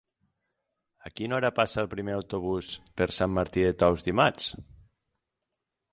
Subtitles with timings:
[1.09, 2.71] A quina hora passa el primer autobús
[3.03, 4.53] per Sant Martí de Tous dimarts?